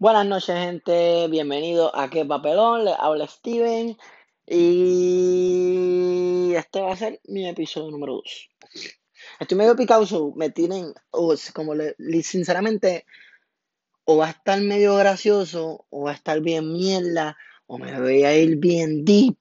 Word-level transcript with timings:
Buenas 0.00 0.24
noches, 0.24 0.56
gente. 0.56 1.28
Bienvenido 1.28 1.94
a 1.94 2.08
Qué 2.08 2.24
Papelón. 2.24 2.86
Le 2.86 2.94
habla 2.98 3.26
Steven. 3.26 3.98
Y 4.46 5.74
este 6.54 6.80
va 6.80 6.92
a 6.92 6.96
ser 6.96 7.20
mi 7.28 7.46
episodio 7.46 7.90
número 7.90 8.14
2. 8.14 8.48
Estoy 9.40 9.58
medio 9.58 9.76
picado, 9.76 10.06
me 10.36 10.48
tienen. 10.48 10.94
o 11.10 11.34
es 11.34 11.52
como 11.52 11.74
le, 11.74 11.94
sinceramente, 12.22 13.04
o 14.04 14.16
va 14.16 14.28
a 14.28 14.30
estar 14.30 14.58
medio 14.62 14.96
gracioso, 14.96 15.84
o 15.90 16.04
va 16.04 16.12
a 16.12 16.14
estar 16.14 16.40
bien 16.40 16.72
mierda, 16.72 17.36
o 17.66 17.76
me 17.76 18.00
voy 18.00 18.24
a 18.24 18.34
ir 18.34 18.56
bien 18.56 19.04
deep, 19.04 19.36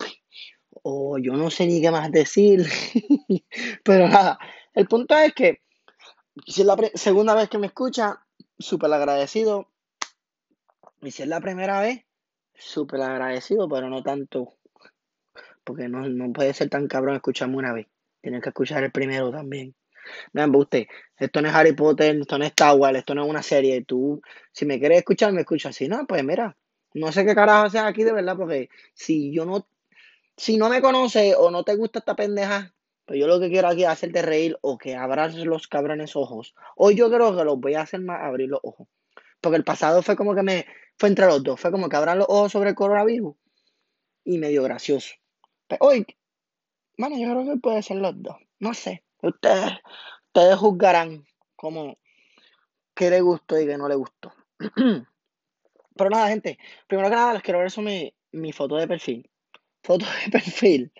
o 0.83 1.17
yo 1.19 1.37
no 1.37 1.49
sé 1.51 1.67
ni 1.67 1.79
qué 1.79 1.89
más 1.89 2.11
decir. 2.11 2.67
Pero 3.85 4.09
nada, 4.09 4.37
el 4.73 4.89
punto 4.89 5.15
es 5.15 5.33
que 5.33 5.61
si 6.45 6.63
es 6.63 6.67
la 6.67 6.75
segunda 6.95 7.33
vez 7.33 7.47
que 7.47 7.59
me 7.59 7.67
escucha, 7.67 8.25
súper 8.57 8.91
agradecido. 8.91 9.69
Y 11.01 11.11
si 11.11 11.23
es 11.23 11.27
la 11.27 11.39
primera 11.39 11.81
vez, 11.81 12.05
súper 12.53 13.01
agradecido, 13.01 13.69
pero 13.69 13.89
no 13.89 14.03
tanto, 14.03 14.55
porque 15.63 15.87
no, 15.87 16.07
no 16.07 16.33
puede 16.33 16.53
ser 16.53 16.69
tan 16.69 16.87
cabrón 16.87 17.15
escucharme 17.15 17.57
una 17.57 17.73
vez. 17.73 17.87
Tienes 18.21 18.41
que 18.41 18.49
escuchar 18.49 18.83
el 18.83 18.91
primero 18.91 19.31
también. 19.31 19.75
No 20.33 20.57
usted, 20.57 20.87
esto 21.17 21.41
no 21.41 21.49
es 21.49 21.53
Harry 21.53 21.73
Potter, 21.73 22.17
esto 22.19 22.37
no 22.37 22.43
es 22.43 22.51
Star 22.51 22.95
esto 22.95 23.15
no 23.15 23.23
es 23.23 23.29
una 23.29 23.43
serie. 23.43 23.83
Tú, 23.85 24.21
si 24.51 24.65
me 24.65 24.79
quieres 24.79 24.99
escuchar, 24.99 25.31
me 25.31 25.41
escuchas. 25.41 25.75
Si 25.75 25.87
no, 25.87 26.05
pues 26.07 26.23
mira, 26.23 26.57
no 26.93 27.11
sé 27.11 27.25
qué 27.25 27.35
carajo 27.35 27.67
haces 27.67 27.81
aquí 27.81 28.03
de 28.03 28.13
verdad, 28.13 28.35
porque 28.35 28.69
si 28.93 29.31
yo 29.31 29.45
no, 29.45 29.67
si 30.35 30.57
no 30.57 30.69
me 30.69 30.81
conoces 30.81 31.35
o 31.37 31.51
no 31.51 31.63
te 31.63 31.75
gusta 31.75 31.99
esta 31.99 32.15
pendeja, 32.15 32.73
pues 33.05 33.19
yo 33.19 33.27
lo 33.27 33.39
que 33.39 33.49
quiero 33.49 33.67
aquí 33.67 33.83
es 33.83 33.89
hacerte 33.89 34.21
reír 34.21 34.57
o 34.61 34.77
que 34.77 34.95
abras 34.95 35.35
los 35.35 35.67
cabrones 35.67 36.15
ojos. 36.15 36.55
Hoy 36.75 36.95
yo 36.95 37.09
creo 37.09 37.35
que 37.35 37.43
los 37.43 37.59
voy 37.59 37.75
a 37.75 37.81
hacer 37.81 38.01
más 38.01 38.21
abrir 38.21 38.49
los 38.49 38.59
ojos. 38.63 38.87
Porque 39.41 39.57
el 39.57 39.63
pasado 39.63 40.01
fue 40.01 40.15
como 40.15 40.35
que 40.35 40.43
me, 40.43 40.65
fue 40.97 41.09
entre 41.09 41.25
los 41.25 41.43
dos, 41.43 41.59
fue 41.59 41.71
como 41.71 41.89
que 41.89 41.95
abran 41.95 42.19
los 42.19 42.27
ojos 42.29 42.51
sobre 42.51 42.69
el 42.69 42.75
coronavirus 42.75 43.35
y 44.25 44.37
medio 44.37 44.63
gracioso. 44.63 45.15
Pero 45.67 45.85
hoy, 45.85 46.05
bueno, 46.97 47.17
yo 47.17 47.29
creo 47.29 47.45
que 47.45 47.59
puede 47.59 47.81
ser 47.81 47.97
los 47.97 48.21
dos. 48.21 48.35
No 48.59 48.73
sé. 48.73 49.03
Ustedes, 49.21 49.71
ustedes 50.27 50.55
juzgarán 50.57 51.25
como 51.55 51.97
qué 52.93 53.09
le 53.09 53.21
gustó 53.21 53.59
y 53.59 53.65
qué 53.65 53.77
no 53.77 53.87
le 53.87 53.95
gustó. 53.95 54.33
Pero 55.95 56.09
nada, 56.09 56.29
gente. 56.29 56.57
Primero 56.87 57.09
que 57.09 57.15
nada, 57.15 57.33
les 57.33 57.41
quiero 57.41 57.59
ver 57.59 57.67
eso 57.67 57.81
mi, 57.81 58.13
mi 58.31 58.51
foto 58.51 58.75
de 58.75 58.87
perfil. 58.87 59.29
Foto 59.83 60.05
de 60.05 60.31
perfil 60.31 60.91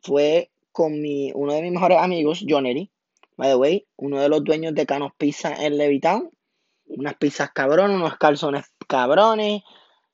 fue 0.00 0.50
con 0.72 1.00
mi, 1.00 1.32
uno 1.34 1.52
de 1.52 1.62
mis 1.62 1.72
mejores 1.72 1.98
amigos, 1.98 2.44
Jonery. 2.46 2.90
By 3.36 3.50
the 3.50 3.56
way, 3.56 3.86
uno 3.96 4.20
de 4.20 4.28
los 4.28 4.42
dueños 4.42 4.74
de 4.74 4.86
Canos 4.86 5.12
Pizza 5.16 5.54
en 5.54 5.78
Levitown. 5.78 6.30
Unas 6.88 7.14
pizzas 7.16 7.50
cabrones, 7.52 7.96
unos 7.96 8.16
calzones 8.18 8.66
cabrones. 8.86 9.62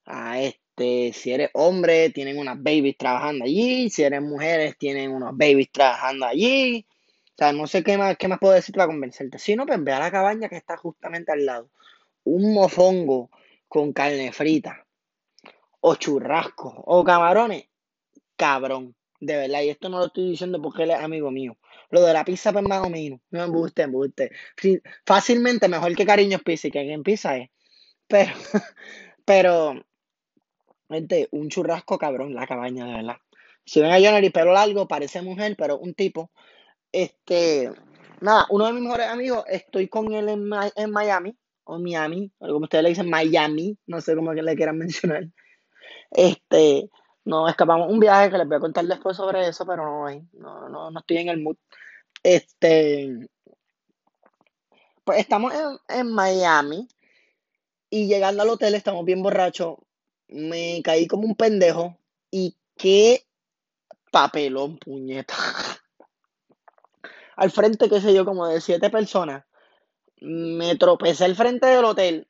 A 0.06 0.40
este, 0.40 1.12
si 1.12 1.32
eres 1.32 1.50
hombre, 1.54 2.10
tienen 2.10 2.38
unas 2.38 2.62
babies 2.62 2.96
trabajando 2.98 3.44
allí. 3.44 3.88
Si 3.90 4.02
eres 4.02 4.22
mujeres, 4.22 4.76
tienen 4.78 5.12
unos 5.12 5.36
babies 5.36 5.70
trabajando 5.72 6.26
allí. 6.26 6.86
O 7.34 7.36
sea, 7.36 7.52
no 7.52 7.66
sé 7.66 7.82
qué 7.82 7.98
más, 7.98 8.16
qué 8.16 8.28
más 8.28 8.38
puedo 8.38 8.54
decir 8.54 8.74
para 8.74 8.86
convencerte. 8.86 9.38
Si 9.38 9.56
no, 9.56 9.66
pues 9.66 9.82
ve 9.82 9.92
a 9.92 9.98
la 9.98 10.10
cabaña 10.10 10.48
que 10.48 10.56
está 10.56 10.76
justamente 10.76 11.32
al 11.32 11.44
lado. 11.44 11.70
Un 12.24 12.54
mofongo 12.54 13.30
con 13.66 13.92
carne 13.92 14.30
frita, 14.30 14.86
o 15.80 15.96
churrasco, 15.96 16.72
o 16.86 17.02
camarones, 17.02 17.68
cabrón. 18.36 18.94
De 19.18 19.36
verdad, 19.36 19.62
y 19.62 19.70
esto 19.70 19.88
no 19.88 19.98
lo 19.98 20.06
estoy 20.06 20.30
diciendo 20.30 20.62
porque 20.62 20.84
él 20.84 20.92
es 20.92 21.00
amigo 21.00 21.30
mío. 21.32 21.56
Lo 21.94 22.02
de 22.02 22.12
la 22.12 22.24
pizza, 22.24 22.52
pues 22.52 22.64
más 22.64 22.84
o 22.84 22.90
menos. 22.90 23.20
No 23.30 23.44
embuste, 23.44 23.82
embuste. 23.82 24.32
Sí, 24.56 24.80
Fácilmente 25.06 25.68
mejor 25.68 25.94
que 25.94 26.04
Cariños 26.04 26.42
Pizza 26.42 26.68
que 26.68 26.80
en 26.80 27.04
pizza 27.04 27.36
es. 27.36 27.50
Pero, 28.08 28.32
pero, 29.24 29.84
gente, 30.90 31.28
un 31.30 31.48
churrasco 31.50 31.96
cabrón, 31.96 32.34
la 32.34 32.48
cabaña, 32.48 32.84
de 32.86 32.94
verdad. 32.94 33.16
Si 33.64 33.80
ven 33.80 33.92
a 33.92 34.00
Jonery, 34.00 34.30
pelo 34.30 34.52
largo, 34.52 34.88
parece 34.88 35.22
mujer, 35.22 35.54
pero 35.56 35.78
un 35.78 35.94
tipo. 35.94 36.32
Este, 36.90 37.70
nada, 38.20 38.46
uno 38.50 38.66
de 38.66 38.72
mis 38.72 38.82
mejores 38.82 39.06
amigos, 39.06 39.44
estoy 39.48 39.86
con 39.86 40.12
él 40.12 40.28
en, 40.28 40.50
en 40.74 40.90
Miami, 40.90 41.38
o 41.62 41.78
Miami, 41.78 42.32
o 42.38 42.48
como 42.48 42.64
ustedes 42.64 42.82
le 42.82 42.88
dicen, 42.88 43.08
Miami, 43.08 43.78
no 43.86 44.00
sé 44.00 44.16
cómo 44.16 44.32
le 44.32 44.56
quieran 44.56 44.78
mencionar. 44.78 45.28
Este, 46.10 46.90
nos 47.24 47.48
escapamos 47.48 47.88
un 47.90 48.00
viaje 48.00 48.30
que 48.30 48.38
les 48.38 48.48
voy 48.48 48.56
a 48.56 48.60
contar 48.60 48.84
después 48.84 49.16
sobre 49.16 49.46
eso, 49.48 49.64
pero 49.64 49.84
no, 49.84 50.08
no, 50.32 50.68
no, 50.68 50.90
no 50.90 50.98
estoy 50.98 51.18
en 51.18 51.28
el 51.28 51.40
mood. 51.40 51.56
Este, 52.24 53.28
pues 55.04 55.20
estamos 55.20 55.52
en, 55.54 55.98
en 56.00 56.10
Miami 56.10 56.88
y 57.90 58.08
llegando 58.08 58.42
al 58.42 58.48
hotel 58.48 58.74
estamos 58.74 59.04
bien 59.04 59.22
borrachos. 59.22 59.76
Me 60.28 60.80
caí 60.82 61.06
como 61.06 61.28
un 61.28 61.36
pendejo 61.36 61.96
y 62.30 62.56
qué 62.76 63.24
papelón, 64.10 64.78
puñeta. 64.78 65.34
Al 67.36 67.50
frente, 67.50 67.88
qué 67.88 68.00
sé 68.00 68.14
yo, 68.14 68.24
como 68.24 68.46
de 68.46 68.60
siete 68.60 68.88
personas. 68.88 69.44
Me 70.20 70.76
tropecé 70.76 71.24
al 71.26 71.36
frente 71.36 71.66
del 71.66 71.84
hotel 71.84 72.28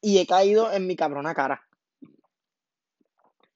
y 0.00 0.18
he 0.18 0.26
caído 0.26 0.72
en 0.72 0.86
mi 0.86 0.96
cabrona 0.96 1.34
cara. 1.34 1.62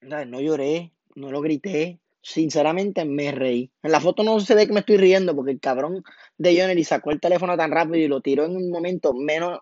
No 0.01 0.39
lloré, 0.39 0.93
no 1.15 1.31
lo 1.31 1.41
grité. 1.41 1.99
Sinceramente 2.21 3.05
me 3.05 3.31
reí. 3.31 3.71
En 3.81 3.91
la 3.91 4.01
foto 4.01 4.23
no 4.23 4.39
se 4.39 4.55
ve 4.55 4.67
que 4.67 4.73
me 4.73 4.81
estoy 4.81 4.97
riendo 4.97 5.35
porque 5.35 5.51
el 5.51 5.59
cabrón 5.59 6.03
de 6.37 6.59
Jonery 6.59 6.83
sacó 6.83 7.11
el 7.11 7.19
teléfono 7.19 7.55
tan 7.55 7.71
rápido 7.71 7.97
y 7.97 8.07
lo 8.07 8.21
tiró 8.21 8.45
en 8.45 8.55
un 8.57 8.69
momento 8.69 9.13
menos, 9.13 9.59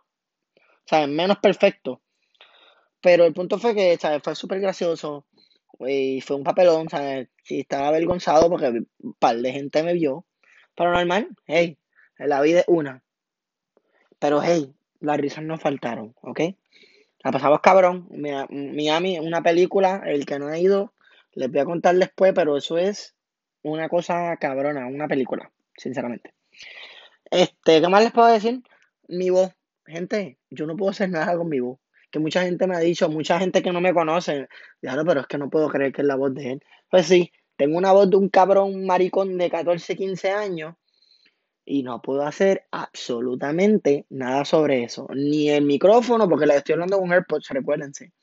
¿sabes? 0.86 1.08
Menos 1.08 1.38
perfecto. 1.38 2.02
Pero 3.02 3.26
el 3.26 3.34
punto 3.34 3.60
fue 3.60 3.76
que, 3.76 3.98
¿sabes? 3.98 4.22
Fue 4.24 4.36
súper 4.36 4.60
gracioso. 4.60 5.26
Y 5.80 6.22
fue 6.22 6.36
un 6.36 6.44
papelón, 6.44 6.90
¿sabes? 6.90 7.30
Sí, 7.44 7.60
estaba 7.60 7.90
avergonzado 7.90 8.50
porque 8.50 8.68
un 9.00 9.14
par 9.14 9.38
de 9.38 9.52
gente 9.52 9.84
me 9.84 9.94
vio. 9.94 10.26
Pero 10.76 10.94
normal, 10.94 11.30
hey, 11.46 11.78
la 12.18 12.42
vida 12.42 12.60
es 12.62 12.66
una. 12.68 13.04
Pero 14.20 14.42
hey, 14.42 14.74
las 15.00 15.18
risas 15.18 15.44
no 15.44 15.58
faltaron, 15.60 16.16
¿ok? 16.22 16.42
La 17.24 17.32
pasamos 17.32 17.62
cabrón. 17.62 18.08
Miami, 18.10 19.20
una 19.20 19.44
película, 19.44 20.02
el 20.06 20.26
que 20.26 20.40
no 20.40 20.48
ha 20.48 20.58
ido, 20.58 20.94
les 21.38 21.52
voy 21.52 21.60
a 21.60 21.66
contar 21.66 21.96
después, 21.96 22.34
pero 22.34 22.58
eso 22.58 22.78
es 22.78 23.16
una 23.62 23.88
cosa 23.90 24.36
cabrona, 24.38 24.88
una 24.88 25.08
película, 25.08 25.52
sinceramente. 25.76 26.34
Este, 27.30 27.80
¿qué 27.80 27.88
más 27.88 28.04
les 28.04 28.12
puedo 28.12 28.28
decir? 28.28 28.62
Mi 29.08 29.30
voz. 29.30 29.52
Gente, 29.86 30.40
yo 30.50 30.66
no 30.66 30.76
puedo 30.76 30.92
hacer 30.92 31.10
nada 31.10 31.38
con 31.38 31.48
mi 31.48 31.60
voz. 31.60 31.80
Que 32.10 32.20
mucha 32.20 32.42
gente 32.42 32.66
me 32.68 32.76
ha 32.76 32.80
dicho, 32.80 33.10
mucha 33.10 33.40
gente 33.40 33.62
que 33.62 33.72
no 33.72 33.82
me 33.82 33.94
conoce, 33.94 34.48
claro, 34.82 35.04
pero 35.06 35.22
es 35.22 35.28
que 35.28 35.38
no 35.38 35.50
puedo 35.50 35.70
creer 35.70 35.94
que 35.94 36.02
es 36.02 36.08
la 36.08 36.16
voz 36.16 36.34
de 36.34 36.54
él. 36.54 36.64
Pues 36.90 37.06
sí, 37.06 37.32
tengo 37.56 37.78
una 37.78 37.92
voz 37.92 38.10
de 38.10 38.18
un 38.18 38.30
cabrón 38.30 38.86
maricón 38.86 39.38
de 39.38 39.50
14, 39.50 39.96
15 39.96 40.32
años 40.32 40.76
y 41.66 41.84
no 41.84 42.02
puedo 42.02 42.24
hacer 42.24 42.66
absolutamente 42.72 44.06
nada 44.10 44.44
sobre 44.46 44.84
eso. 44.84 45.08
Ni 45.14 45.50
el 45.50 45.66
micrófono, 45.66 46.28
porque 46.28 46.48
le 46.48 46.56
estoy 46.56 46.74
hablando 46.74 46.98
con 46.98 47.12
AirPods, 47.12 47.50
recuérdense. 47.50 48.14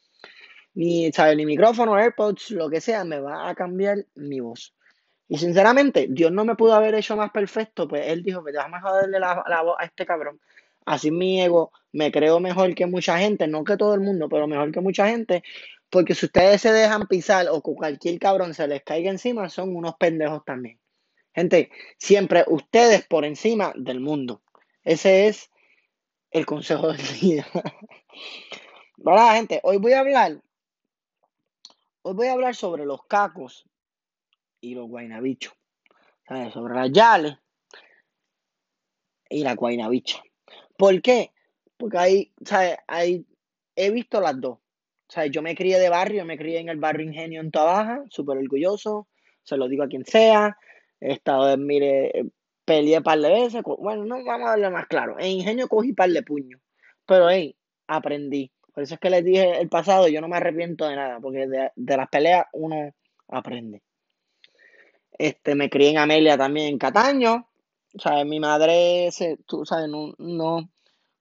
Ni, 0.75 1.13
¿sabes? 1.13 1.37
Ni 1.37 1.47
micrófono, 1.47 1.97
AirPods, 1.97 2.51
lo 2.51 2.69
que 2.69 2.81
sea, 2.81 3.05
me 3.05 3.21
va 3.21 3.49
a 3.49 3.55
cambiar 3.55 4.07
mi 4.15 4.41
voz. 4.41 4.75
Y 5.29 5.39
sinceramente, 5.39 6.07
Dios 6.11 6.33
no 6.33 6.45
me 6.45 6.57
pudo 6.57 6.75
haber 6.75 6.95
hecho 6.95 7.17
más 7.17 7.31
perfecto, 7.31 7.89
pues 7.89 8.07
Él 8.07 8.23
dijo, 8.23 8.43
pues 8.43 8.55
déjame 8.55 8.81
joderle 8.81 9.19
la, 9.21 9.45
la 9.49 9.63
voz 9.63 9.77
a 9.79 9.85
este 9.85 10.05
cabrón. 10.05 10.41
Así 10.85 11.11
mi 11.11 11.41
ego, 11.41 11.73
me 11.93 12.13
creo 12.13 12.41
mejor 12.41 12.75
que 12.75 12.87
mucha 12.87 13.19
gente, 13.19 13.47
no 13.47 13.65
que 13.65 13.77
todo 13.77 13.95
el 13.95 14.01
mundo, 14.01 14.29
pero 14.29 14.47
mejor 14.47 14.71
que 14.71 14.81
mucha 14.81 15.09
gente, 15.09 15.43
porque 15.89 16.15
si 16.15 16.27
ustedes 16.27 16.61
se 16.61 16.73
dejan 16.73 17.07
pisar 17.07 17.47
o 17.51 17.63
cualquier 17.63 18.19
cabrón 18.19 18.53
se 18.53 18.69
les 18.69 18.83
caiga 18.83 19.11
encima, 19.11 19.49
son 19.49 19.75
unos 19.75 19.95
pendejos 19.97 20.45
también. 20.45 20.79
Gente, 21.33 21.71
siempre 21.99 22.45
ustedes 22.49 23.07
por 23.07 23.25
encima 23.25 23.73
del 23.77 24.01
mundo. 24.01 24.43
Ese 24.83 25.29
es 25.29 25.51
el 26.31 26.47
consejo 26.47 26.93
del 26.93 27.21
día. 27.21 27.47
¿Verdad, 28.97 29.35
gente? 29.35 29.61
Hoy 29.63 29.79
voy 29.79 29.93
a 29.93 30.01
hablar, 30.01 30.41
hoy 32.05 32.15
voy 32.15 32.27
a 32.27 32.33
hablar 32.33 32.55
sobre 32.55 32.85
los 32.85 33.07
cacos 33.07 33.65
y 34.61 34.75
los 34.75 34.89
guaynabichos. 34.89 35.55
¿Sabes? 36.29 36.53
Sobre 36.53 36.75
las 36.75 36.91
yales 36.93 37.37
y 39.29 39.43
la 39.43 39.55
guaynabicha. 39.55 40.23
¿Por 40.77 41.03
qué? 41.03 41.33
Porque 41.77 41.99
hay, 41.99 42.33
¿sabes? 42.45 42.77
Hay, 42.87 43.27
he 43.75 43.91
visto 43.91 44.21
las 44.21 44.41
dos. 44.41 44.59
¿Sabes? 45.09 45.31
Yo 45.33 45.43
me 45.43 45.55
crié 45.55 45.79
de 45.79 45.89
barrio, 45.89 46.25
me 46.25 46.39
crié 46.39 46.61
en 46.61 46.69
el 46.69 46.79
barrio 46.79 47.07
Ingenio 47.07 47.41
en 47.41 47.51
Tabaja, 47.51 48.03
súper 48.09 48.39
orgulloso, 48.39 49.09
se 49.43 49.57
lo 49.57 49.69
digo 49.69 49.83
a 49.83 49.89
quien 49.89 50.05
sea. 50.05 50.57
He 51.01 51.13
estado 51.13 51.57
mire, 51.59 52.33
peleé 52.65 53.03
par 53.03 53.21
de 53.21 53.31
veces, 53.31 53.63
bueno, 53.79 54.05
no 54.05 54.25
vamos 54.25 54.47
a 54.47 54.51
darle 54.51 54.71
más 54.71 54.87
claro. 54.87 55.19
En 55.19 55.27
Ingenio 55.27 55.69
cogí 55.69 55.93
par 55.93 56.11
de 56.11 56.23
puños, 56.23 56.61
pero 57.07 57.29
hey, 57.29 57.57
aprendí. 57.87 58.51
Por 58.75 58.83
eso 58.83 58.95
es 58.95 59.01
que 59.01 59.11
les 59.11 59.25
dije 59.25 59.61
el 59.61 59.69
pasado, 59.69 60.09
yo 60.09 60.21
no 60.21 60.29
me 60.29 60.37
arrepiento 60.37 60.89
de 60.89 60.97
nada, 60.97 61.21
porque 61.21 61.47
de, 61.47 61.71
de 61.77 61.97
las 61.97 62.09
peleas 62.09 62.47
uno 62.53 62.93
aprende. 63.29 63.83
Este, 65.17 65.55
me 65.55 65.71
crié 65.71 65.91
en 65.91 65.99
Amelia 65.99 66.37
también 66.37 66.67
en 66.67 66.79
Cataño. 66.79 67.49
O 67.97 68.01
sea, 68.01 68.25
mi 68.25 68.41
madre 68.41 69.11
se, 69.13 69.37
tú 69.47 69.65
sabes, 69.65 69.89
no, 69.89 70.15
no, 70.19 70.69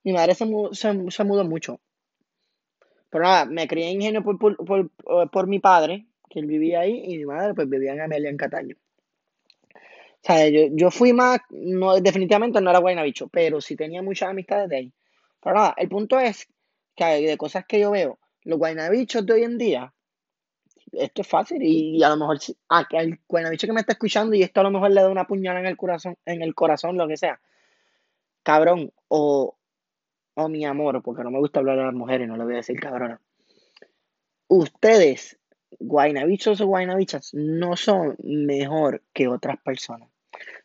mi 0.02 0.12
madre 0.12 0.34
se, 0.34 0.46
se, 0.72 1.10
se 1.10 1.24
mudó 1.24 1.44
mucho. 1.44 1.80
Pero 3.08 3.22
nada, 3.22 3.44
me 3.44 3.68
crié 3.68 3.90
en 3.90 4.00
Ingenio 4.00 4.24
por, 4.24 4.36
por, 4.36 4.56
por, 4.56 4.90
por 5.30 5.46
mi 5.46 5.60
padre, 5.60 6.06
que 6.28 6.40
él 6.40 6.46
vivía 6.46 6.80
ahí, 6.80 7.04
y 7.06 7.18
mi 7.18 7.24
madre 7.24 7.54
pues 7.54 7.68
vivía 7.68 7.92
en 7.92 8.00
Amelia, 8.00 8.30
en 8.30 8.36
Cataño. 8.36 8.74
O 10.28 10.48
yo, 10.48 10.62
yo 10.72 10.90
fui 10.90 11.12
más, 11.12 11.38
no, 11.50 12.00
definitivamente 12.00 12.60
no 12.60 12.70
era 12.70 12.80
Guaynabicho, 12.80 13.28
pero 13.28 13.60
sí 13.60 13.76
tenía 13.76 14.02
muchas 14.02 14.30
amistades 14.30 14.68
de 14.68 14.76
ahí. 14.76 14.92
Pero 15.40 15.54
nada, 15.54 15.74
el 15.76 15.88
punto 15.88 16.18
es 16.18 16.48
que 16.96 17.04
de 17.04 17.36
cosas 17.38 17.64
que 17.66 17.80
yo 17.80 17.90
veo, 17.92 18.18
los 18.44 18.58
Guaynabichos 18.58 19.24
de 19.26 19.32
hoy 19.34 19.42
en 19.44 19.58
día, 19.58 19.94
esto 20.92 21.22
es 21.22 21.28
fácil 21.28 21.62
y, 21.62 22.02
a 22.02 22.08
lo 22.08 22.16
mejor 22.16 22.38
si- 22.40 22.56
ah, 22.70 22.86
el 22.92 23.18
Guaynabicho 23.28 23.66
que 23.66 23.72
me 23.74 23.80
está 23.80 23.92
escuchando 23.92 24.34
y 24.34 24.42
esto 24.42 24.60
a 24.60 24.64
lo 24.64 24.70
mejor 24.70 24.90
le 24.92 25.02
da 25.02 25.10
una 25.10 25.26
puñalada 25.26 25.60
en 25.60 25.66
el 25.66 25.76
corazón, 25.76 26.16
en 26.24 26.42
el 26.42 26.54
corazón, 26.54 26.96
lo 26.96 27.06
que 27.08 27.16
sea. 27.16 27.40
Cabrón, 28.48 28.80
o, 29.08 29.56
o 30.34 30.48
mi 30.48 30.64
amor, 30.66 31.02
porque 31.02 31.24
no 31.24 31.30
me 31.32 31.40
gusta 31.40 31.60
hablar 31.60 31.78
a 31.80 31.86
las 31.86 31.94
mujeres, 31.94 32.28
no 32.28 32.36
le 32.36 32.44
voy 32.44 32.54
a 32.54 32.58
decir 32.58 32.80
cabrona. 32.80 33.20
Ustedes, 34.48 35.38
Guaynabichos 35.78 36.60
o 36.62 36.66
Guaynabichas, 36.66 37.34
no 37.34 37.76
son 37.76 38.16
mejor 38.22 39.02
que 39.12 39.28
otras 39.28 39.58
personas. 39.62 40.08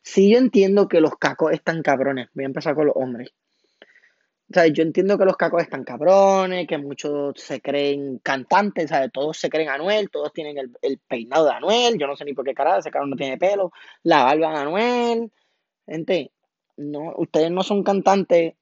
Sí, 0.03 0.31
yo 0.31 0.37
entiendo 0.39 0.87
que 0.89 1.01
los 1.01 1.17
cacos 1.17 1.53
están 1.53 1.83
cabrones. 1.83 2.29
Voy 2.33 2.45
a 2.45 2.47
empezar 2.47 2.75
con 2.75 2.87
los 2.87 2.95
hombres. 2.97 3.33
O 4.49 4.53
sea, 4.53 4.65
yo 4.67 4.81
entiendo 4.81 5.17
que 5.17 5.25
los 5.25 5.37
cacos 5.37 5.61
están 5.61 5.83
cabrones, 5.83 6.65
que 6.67 6.77
muchos 6.79 7.33
se 7.39 7.61
creen 7.61 8.17
cantantes, 8.23 8.89
¿sabes? 8.89 9.11
Todos 9.11 9.37
se 9.37 9.47
creen 9.49 9.69
Anuel, 9.69 10.09
todos 10.09 10.33
tienen 10.33 10.57
el, 10.57 10.71
el 10.81 10.97
peinado 11.07 11.45
de 11.45 11.51
Anuel, 11.53 11.99
yo 11.99 12.07
no 12.07 12.15
sé 12.15 12.25
ni 12.25 12.33
por 12.33 12.45
qué 12.45 12.55
carajo, 12.55 12.79
ese 12.79 12.89
cabrón 12.89 13.11
no 13.11 13.15
tiene 13.15 13.37
pelo, 13.37 13.71
la 14.03 14.23
barba 14.23 14.49
de 14.51 14.57
Anuel. 14.57 15.31
Gente, 15.87 16.31
no, 16.77 17.13
ustedes 17.17 17.51
no 17.51 17.63
son 17.63 17.83
cantantes, 17.83 18.53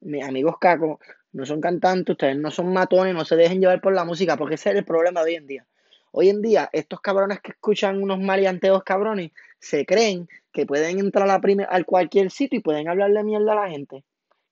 mis 0.00 0.24
amigos 0.24 0.56
cacos, 0.60 0.98
no 1.32 1.46
son 1.46 1.60
cantantes, 1.60 2.12
ustedes 2.14 2.36
no 2.36 2.50
son 2.50 2.72
matones, 2.72 3.14
no 3.14 3.24
se 3.24 3.36
dejen 3.36 3.60
llevar 3.60 3.80
por 3.80 3.94
la 3.94 4.04
música, 4.04 4.36
porque 4.36 4.56
ese 4.56 4.70
es 4.70 4.76
el 4.76 4.84
problema 4.84 5.20
de 5.22 5.30
hoy 5.30 5.36
en 5.36 5.46
día. 5.46 5.66
Hoy 6.12 6.28
en 6.28 6.42
día, 6.42 6.68
estos 6.72 7.00
cabrones 7.00 7.40
que 7.40 7.52
escuchan 7.52 8.02
unos 8.02 8.18
maleanteos 8.20 8.82
cabrones, 8.84 9.32
se 9.58 9.86
creen 9.86 10.28
que 10.52 10.66
pueden 10.66 10.98
entrar 10.98 11.24
a, 11.24 11.34
la 11.34 11.40
prime- 11.40 11.66
a 11.70 11.82
cualquier 11.84 12.30
sitio 12.30 12.58
y 12.58 12.62
pueden 12.62 12.88
hablarle 12.88 13.22
mierda 13.24 13.52
a 13.52 13.66
la 13.66 13.70
gente. 13.70 14.04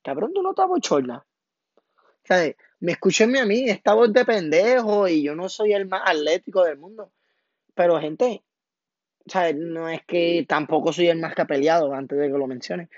Cabrón, 0.02 0.32
tú 0.32 0.42
no 0.42 0.50
estás 0.50 0.68
bochorna. 0.68 1.24
¿Sabes? 2.24 2.56
Me 2.80 2.92
escúchenme 2.92 3.40
a 3.40 3.46
mí, 3.46 3.68
esta 3.68 3.94
voz 3.94 4.12
de 4.12 4.24
pendejo 4.24 5.08
y 5.08 5.22
yo 5.22 5.34
no 5.34 5.48
soy 5.48 5.72
el 5.72 5.86
más 5.86 6.02
atlético 6.04 6.64
del 6.64 6.78
mundo. 6.78 7.12
Pero, 7.74 8.00
gente, 8.00 8.42
¿sabes? 9.26 9.56
No 9.56 9.88
es 9.88 10.04
que 10.04 10.44
tampoco 10.48 10.92
soy 10.92 11.08
el 11.08 11.18
más 11.18 11.34
capeleado 11.34 11.92
antes 11.92 12.18
de 12.18 12.26
que 12.30 12.38
lo 12.38 12.46
mencione. 12.46 12.88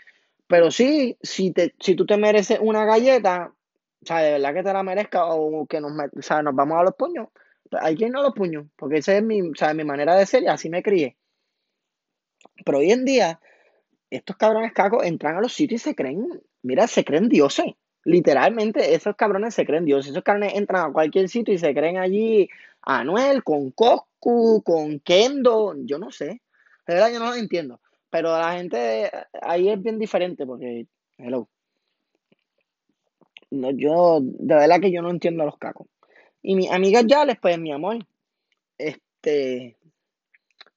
Pero 0.46 0.70
sí, 0.70 1.16
si, 1.22 1.52
te, 1.52 1.74
si 1.78 1.94
tú 1.94 2.06
te 2.06 2.16
mereces 2.16 2.58
una 2.60 2.84
galleta, 2.84 3.54
o 4.02 4.06
sea, 4.06 4.18
de 4.18 4.32
verdad 4.32 4.54
que 4.54 4.62
te 4.62 4.72
la 4.72 4.82
merezca 4.82 5.26
o 5.26 5.66
que 5.66 5.80
nos, 5.80 5.92
o 5.92 6.22
sea, 6.22 6.42
nos 6.42 6.54
vamos 6.54 6.78
a 6.78 6.82
los 6.82 6.94
puños, 6.96 7.28
hay 7.72 7.96
quien 7.96 8.12
no 8.12 8.20
a 8.20 8.24
los 8.24 8.34
puños, 8.34 8.66
porque 8.76 8.98
esa 8.98 9.16
es 9.16 9.22
mi, 9.22 9.42
o 9.42 9.54
sea, 9.54 9.74
mi 9.74 9.84
manera 9.84 10.16
de 10.16 10.26
ser 10.26 10.42
y 10.42 10.48
así 10.48 10.68
me 10.68 10.82
crié. 10.82 11.16
Pero 12.64 12.78
hoy 12.78 12.90
en 12.90 13.04
día, 13.04 13.40
estos 14.10 14.36
cabrones 14.36 14.72
cacos 14.72 15.04
entran 15.04 15.36
a 15.36 15.40
los 15.40 15.52
sitios 15.52 15.82
y 15.82 15.84
se 15.84 15.94
creen, 15.94 16.42
mira, 16.62 16.86
se 16.86 17.04
creen 17.04 17.28
dioses. 17.28 17.74
Literalmente, 18.04 18.94
esos 18.94 19.14
cabrones 19.14 19.54
se 19.54 19.66
creen 19.66 19.84
dioses. 19.84 20.12
Esos 20.12 20.24
cabrones 20.24 20.54
entran 20.54 20.90
a 20.90 20.92
cualquier 20.92 21.28
sitio 21.28 21.54
y 21.54 21.58
se 21.58 21.74
creen 21.74 21.98
allí 21.98 22.48
Anuel, 22.82 23.44
con 23.44 23.70
Coscu, 23.70 24.62
con 24.64 25.00
Kendo, 25.00 25.74
yo 25.84 25.98
no 25.98 26.10
sé. 26.10 26.40
De 26.86 26.94
verdad, 26.94 27.12
yo 27.12 27.20
no 27.20 27.26
lo 27.26 27.34
entiendo. 27.34 27.80
Pero 28.10 28.36
la 28.36 28.56
gente 28.56 29.10
ahí 29.42 29.68
es 29.68 29.80
bien 29.80 29.98
diferente 29.98 30.44
porque, 30.46 30.86
hello, 31.18 31.48
no, 33.50 33.70
yo, 33.70 34.20
de 34.22 34.54
verdad 34.54 34.80
que 34.80 34.92
yo 34.92 35.02
no 35.02 35.10
entiendo 35.10 35.42
a 35.42 35.46
los 35.46 35.58
cacos. 35.58 35.86
Y 36.42 36.54
mis 36.54 36.70
amigas 36.70 37.04
ya 37.06 37.24
les 37.24 37.38
pues, 37.38 37.58
mi 37.58 37.72
amor, 37.72 37.98
este, 38.78 39.76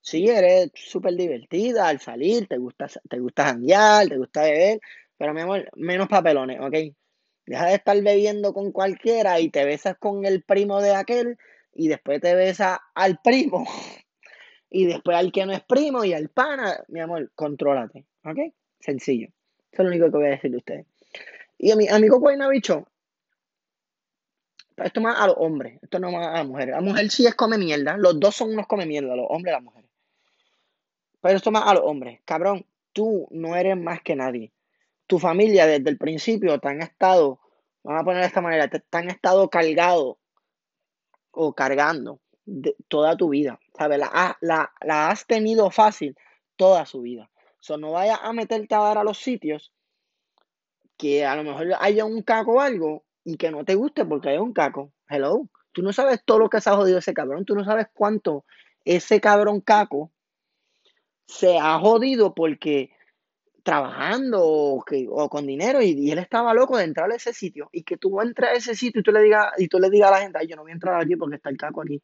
Sí, 0.03 0.27
eres 0.27 0.69
súper 0.75 1.15
divertida 1.15 1.87
al 1.87 2.01
salir, 2.01 2.45
te 2.47 2.57
gusta, 2.57 2.87
te 3.09 3.19
gusta 3.19 3.45
janguear, 3.45 4.09
te 4.09 4.17
gusta 4.17 4.41
beber, 4.43 4.81
pero 5.17 5.33
mi 5.33 5.39
amor, 5.39 5.69
menos 5.77 6.09
papelones, 6.09 6.59
¿ok? 6.59 6.93
Deja 7.45 7.67
de 7.67 7.75
estar 7.75 8.01
bebiendo 8.03 8.53
con 8.53 8.73
cualquiera 8.73 9.39
y 9.39 9.49
te 9.49 9.63
besas 9.63 9.95
con 9.97 10.25
el 10.25 10.43
primo 10.43 10.81
de 10.81 10.93
aquel 10.93 11.37
y 11.73 11.87
después 11.87 12.19
te 12.19 12.35
besas 12.35 12.79
al 12.93 13.19
primo 13.23 13.65
y 14.69 14.87
después 14.87 15.15
al 15.15 15.31
que 15.31 15.45
no 15.45 15.53
es 15.53 15.61
primo 15.63 16.03
y 16.03 16.13
al 16.13 16.27
pana, 16.27 16.83
mi 16.89 16.99
amor, 16.99 17.31
contrólate, 17.33 18.05
¿ok? 18.25 18.53
Sencillo. 18.81 19.29
Eso 19.71 19.83
es 19.83 19.85
lo 19.85 19.87
único 19.87 20.11
que 20.11 20.17
voy 20.17 20.27
a 20.27 20.31
decirle 20.31 20.57
a 20.57 20.59
ustedes. 20.59 20.85
Y 21.57 21.71
a 21.71 21.77
mi 21.77 21.87
amigo 21.87 22.19
Guaynabicho, 22.19 22.85
esto 24.75 24.99
más 24.99 25.17
a 25.17 25.27
los 25.27 25.37
hombres, 25.39 25.79
esto 25.81 25.97
no 25.99 26.11
más 26.11 26.27
a 26.27 26.33
las 26.39 26.47
mujeres. 26.47 26.75
La 26.75 26.81
mujer 26.81 27.09
sí 27.09 27.25
es 27.25 27.35
come 27.35 27.57
mierda, 27.57 27.95
los 27.95 28.19
dos 28.19 28.35
son 28.35 28.51
unos 28.51 28.67
come 28.67 28.85
mierda, 28.85 29.15
los 29.15 29.27
hombres 29.29 29.53
y 29.53 29.55
las 29.55 29.63
mujeres. 29.63 29.82
Pero 31.23 31.37
esto 31.37 31.51
más 31.51 31.63
a 31.65 31.73
los 31.73 31.83
hombres. 31.85 32.19
Cabrón, 32.25 32.65
tú 32.91 33.29
no 33.31 33.55
eres 33.55 33.77
más 33.77 34.01
que 34.01 34.13
nadie. 34.13 34.51
Tu 35.07 35.19
familia 35.19 35.65
desde 35.65 35.89
el 35.89 35.97
principio 35.97 36.59
te 36.59 36.67
han 36.67 36.81
estado, 36.81 37.39
vamos 37.81 38.01
a 38.01 38.03
poner 38.03 38.21
de 38.23 38.27
esta 38.27 38.41
manera, 38.41 38.67
te, 38.67 38.83
han 38.91 39.09
estado 39.09 39.49
cargado 39.49 40.19
o 41.31 41.53
cargando 41.53 42.19
de, 42.45 42.75
toda 42.89 43.15
tu 43.15 43.29
vida. 43.29 43.57
¿Sabes? 43.73 43.99
La, 43.99 44.09
ha- 44.11 44.37
la, 44.41 44.73
la 44.81 45.09
has 45.11 45.25
tenido 45.25 45.71
fácil 45.71 46.17
toda 46.57 46.85
su 46.85 47.01
vida. 47.01 47.29
So, 47.61 47.77
no 47.77 47.93
vayas 47.93 48.19
a 48.21 48.33
meterte 48.33 48.75
a 48.75 48.79
dar 48.79 48.97
a 48.97 49.05
los 49.05 49.17
sitios 49.17 49.71
que 50.97 51.25
a 51.25 51.37
lo 51.37 51.45
mejor 51.45 51.67
haya 51.79 52.03
un 52.03 52.21
caco 52.21 52.55
o 52.55 52.59
algo 52.59 53.05
y 53.23 53.37
que 53.37 53.49
no 53.49 53.63
te 53.63 53.75
guste 53.75 54.03
porque 54.03 54.27
hay 54.27 54.39
un 54.39 54.51
caco. 54.51 54.91
Hello. 55.07 55.47
Tú 55.71 55.83
no 55.83 55.93
sabes 55.93 56.21
todo 56.25 56.39
lo 56.39 56.49
que 56.49 56.59
se 56.59 56.69
ha 56.69 56.75
jodido 56.75 56.97
ese 56.97 57.13
cabrón. 57.13 57.45
Tú 57.45 57.55
no 57.55 57.63
sabes 57.63 57.87
cuánto 57.93 58.43
ese 58.83 59.21
cabrón 59.21 59.61
caco 59.61 60.11
se 61.25 61.57
ha 61.57 61.79
jodido 61.79 62.33
porque 62.33 62.91
trabajando 63.63 64.43
o, 64.43 64.83
que, 64.83 65.07
o 65.09 65.29
con 65.29 65.47
dinero 65.47 65.81
y, 65.81 66.11
él 66.11 66.19
estaba 66.19 66.53
loco 66.53 66.77
de 66.77 66.83
entrar 66.83 67.09
a 67.11 67.15
ese 67.15 67.33
sitio 67.33 67.69
y 67.71 67.83
que 67.83 67.97
tú 67.97 68.19
entres 68.21 68.49
a 68.49 68.53
ese 68.53 68.75
sitio 68.75 68.99
y 68.99 69.03
tú 69.03 69.11
le 69.11 69.21
digas 69.21 69.53
y 69.57 69.67
tú 69.67 69.79
le 69.79 69.89
digas 69.89 70.09
a 70.09 70.15
la 70.15 70.21
gente, 70.21 70.37
ay, 70.39 70.47
yo 70.47 70.55
no 70.55 70.63
voy 70.63 70.71
a 70.71 70.75
entrar 70.75 71.01
aquí 71.01 71.15
porque 71.15 71.37
está 71.37 71.49
el 71.49 71.57
caco 71.57 71.81
aquí. 71.81 72.01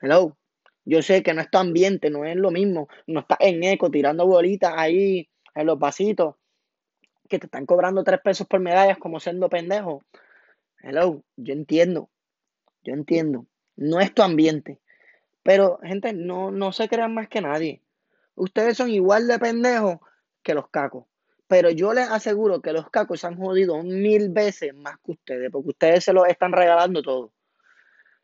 Hello. 0.00 0.36
Yo 0.84 1.00
sé 1.02 1.22
que 1.22 1.32
no 1.32 1.40
es 1.40 1.50
tu 1.50 1.58
ambiente, 1.58 2.10
no 2.10 2.24
es 2.24 2.36
lo 2.36 2.50
mismo, 2.50 2.88
no 3.06 3.20
estás 3.20 3.38
en 3.40 3.62
eco 3.62 3.90
tirando 3.90 4.26
bolitas 4.26 4.74
ahí 4.76 5.28
en 5.54 5.66
los 5.66 5.78
vasitos 5.78 6.34
que 7.28 7.38
te 7.38 7.46
están 7.46 7.66
cobrando 7.66 8.02
tres 8.02 8.20
pesos 8.20 8.46
por 8.48 8.60
medallas 8.60 8.98
como 8.98 9.20
siendo 9.20 9.48
pendejo. 9.48 10.04
Hello, 10.80 11.22
yo 11.36 11.52
entiendo, 11.52 12.10
yo 12.82 12.94
entiendo. 12.94 13.46
No 13.76 14.00
es 14.00 14.12
tu 14.12 14.22
ambiente. 14.22 14.80
Pero, 15.42 15.78
gente, 15.82 16.12
no, 16.12 16.50
no 16.50 16.72
se 16.72 16.88
crean 16.88 17.14
más 17.14 17.28
que 17.28 17.40
nadie. 17.40 17.80
Ustedes 18.34 18.76
son 18.76 18.90
igual 18.90 19.26
de 19.26 19.38
pendejos 19.38 19.98
que 20.42 20.54
los 20.54 20.68
cacos. 20.68 21.06
Pero 21.46 21.70
yo 21.70 21.92
les 21.92 22.08
aseguro 22.08 22.62
que 22.62 22.72
los 22.72 22.88
cacos 22.90 23.20
se 23.20 23.26
han 23.26 23.36
jodido 23.36 23.82
mil 23.82 24.30
veces 24.30 24.74
más 24.74 24.96
que 25.04 25.12
ustedes, 25.12 25.50
porque 25.50 25.68
ustedes 25.68 26.04
se 26.04 26.12
lo 26.12 26.24
están 26.24 26.52
regalando 26.52 27.02
todo. 27.02 27.32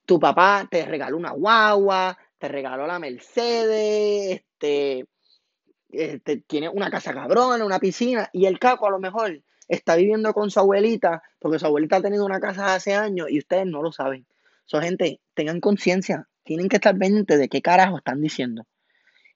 Tu 0.07 0.19
papá 0.19 0.67
te 0.71 0.87
regaló 0.87 1.19
una 1.19 1.33
guagua, 1.33 2.17
te 2.39 2.49
regaló 2.49 2.87
la 2.87 2.99
Mercedes, 2.99 4.41
este, 4.41 5.07
este, 5.91 6.39
tiene 6.39 6.69
una 6.69 6.91
casa 6.91 7.13
cabrona, 7.13 7.65
una 7.65 7.79
piscina, 7.79 8.31
y 8.33 8.47
el 8.47 8.59
caco 8.59 8.87
a 8.87 8.91
lo 8.91 8.99
mejor 8.99 9.43
está 9.69 9.97
viviendo 9.97 10.33
con 10.33 10.51
su 10.51 10.61
abuelita, 10.61 11.23
porque 11.39 11.59
su 11.59 11.67
abuelita 11.67 11.97
ha 11.97 12.03
tenido 12.03 12.25
una 12.25 12.41
casa 12.41 12.75
hace 12.75 12.95
años 12.95 13.29
y 13.31 13.39
ustedes 13.39 13.67
no 13.67 13.83
lo 13.83 13.93
saben. 13.93 14.27
So, 14.65 14.81
gente, 14.81 15.21
tengan 15.35 15.61
conciencia, 15.61 16.29
tienen 16.45 16.69
que 16.69 16.77
estar 16.77 16.97
pendientes 16.97 17.39
de 17.39 17.49
qué 17.49 17.61
carajo 17.61 17.99
están 17.99 18.21
diciendo. 18.23 18.67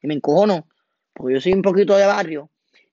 Y 0.02 0.08
me 0.08 0.14
encojono, 0.14 0.66
porque 1.12 1.34
yo 1.34 1.40
soy 1.40 1.52
un 1.54 1.62
poquito 1.62 1.96
de 1.96 2.06
barrio 2.06 2.50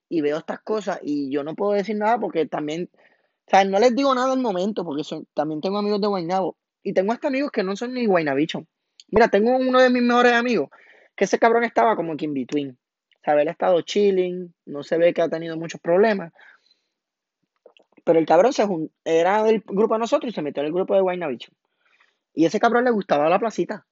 y 0.08 0.22
veo 0.22 0.38
estas 0.38 0.60
cosas 0.62 1.00
y 1.04 1.32
yo 1.32 1.44
no 1.44 1.56
puedo 1.56 1.74
decir 1.74 1.96
nada 1.98 2.20
porque 2.20 2.46
también, 2.46 2.90
o 2.94 3.50
sea, 3.50 3.64
no 3.66 3.80
les 3.80 3.96
digo 3.96 4.14
nada 4.16 4.34
al 4.34 4.40
momento 4.40 4.84
porque 4.86 5.04
son- 5.04 5.28
también 5.34 5.62
tengo 5.62 5.78
amigos 5.78 6.02
de 6.02 6.08
Guaynabo 6.08 6.58
y 6.84 6.94
tengo 6.94 7.12
hasta 7.14 7.28
amigos 7.28 7.52
que 7.52 7.64
no 7.64 7.76
son 7.76 7.94
ni 7.94 8.06
Guaynabicho. 8.06 8.66
Mira, 9.10 9.28
tengo 9.30 9.56
uno 9.58 9.82
de 9.82 9.90
mis 9.90 10.04
mejores 10.04 10.34
amigos 10.34 10.70
que 11.16 11.26
ese 11.26 11.40
cabrón 11.40 11.64
estaba 11.64 11.96
como 11.96 12.16
que 12.16 12.26
in 12.26 12.34
between. 12.34 12.78
¿Sabes? 13.26 13.42
Él 13.42 13.50
ha 13.50 13.52
estado 13.52 13.82
chilling, 13.82 14.54
no 14.66 14.82
se 14.84 14.98
ve 14.98 15.14
que 15.14 15.22
ha 15.22 15.30
tenido 15.30 15.58
muchos 15.58 15.82
problemas, 15.82 16.32
pero 18.04 18.20
el 18.20 18.26
cabrón 18.26 18.54
se 18.54 18.66
era 19.06 19.44
del 19.44 19.62
grupo 19.66 19.94
de 19.96 20.00
nosotros 20.00 20.32
y 20.32 20.34
se 20.36 20.42
metió 20.42 20.62
en 20.62 20.68
el 20.68 20.74
grupo 20.74 20.96
de 20.96 21.02
Guaynabicho. 21.02 21.52
Y 22.34 22.46
ese 22.46 22.60
cabrón 22.60 22.86
le 22.86 22.92
gustaba 22.92 23.30
la 23.30 23.40
placita. 23.40 23.86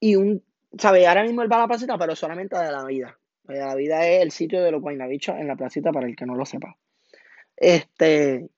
Y 0.00 0.16
un, 0.16 0.44
¿sabes? 0.78 1.06
Ahora 1.06 1.22
mismo 1.22 1.42
él 1.42 1.50
va 1.52 1.56
a 1.56 1.60
la 1.60 1.68
placita, 1.68 1.98
pero 1.98 2.14
solamente 2.16 2.56
de 2.58 2.72
la 2.72 2.84
vida. 2.84 3.18
De 3.44 3.58
la 3.58 3.74
vida 3.74 4.06
es 4.08 4.22
el 4.22 4.30
sitio 4.30 4.62
de 4.62 4.70
los 4.70 4.80
Guaynabichos 4.82 5.36
en 5.36 5.48
la 5.48 5.56
placita 5.56 5.92
para 5.92 6.06
el 6.06 6.16
que 6.16 6.26
no 6.26 6.34
lo 6.34 6.44
sepa. 6.46 6.76
Este, 7.56 8.48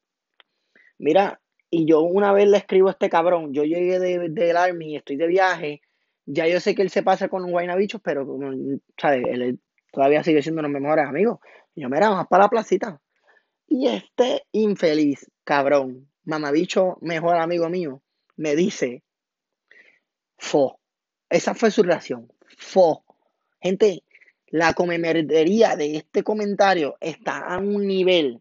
mira, 0.98 1.40
y 1.70 1.86
yo 1.86 2.00
una 2.02 2.32
vez 2.32 2.48
le 2.48 2.58
escribo 2.58 2.88
a 2.88 2.92
este 2.92 3.08
cabrón, 3.10 3.52
yo 3.52 3.64
llegué 3.64 3.98
de- 3.98 4.28
del 4.28 4.56
Army 4.56 4.92
y 4.92 4.96
estoy 4.96 5.16
de 5.16 5.26
viaje, 5.26 5.80
ya 6.26 6.46
yo 6.46 6.60
sé 6.60 6.74
que 6.74 6.82
él 6.82 6.90
se 6.90 7.02
pasa 7.02 7.28
con 7.28 7.44
un 7.44 7.50
Guaynabichos, 7.50 8.00
pero 8.02 8.26
¿sabes? 8.96 9.22
Él, 9.28 9.58
todavía 9.92 10.22
sigue 10.24 10.42
siendo 10.42 10.60
uno 10.60 10.68
de 10.68 10.74
mis 10.74 10.82
mejores 10.82 11.06
amigos. 11.06 11.38
Y 11.74 11.82
yo, 11.82 11.88
mira, 11.88 12.08
vamos 12.08 12.26
para 12.28 12.44
la 12.44 12.48
placita. 12.50 13.00
Y 13.66 13.88
este 13.88 14.44
infeliz, 14.52 15.30
cabrón, 15.44 16.08
mamabicho, 16.24 16.98
mejor 17.00 17.36
amigo 17.36 17.68
mío, 17.68 18.02
me 18.36 18.56
dice, 18.56 19.02
fo. 20.38 20.78
Esa 21.34 21.52
fue 21.52 21.72
su 21.72 21.82
reacción. 21.82 22.30
Fo. 22.56 23.02
Gente, 23.60 24.04
la 24.50 24.72
comemerdería 24.72 25.74
de 25.74 25.96
este 25.96 26.22
comentario 26.22 26.96
está 27.00 27.38
a 27.38 27.58
un 27.58 27.88
nivel 27.88 28.40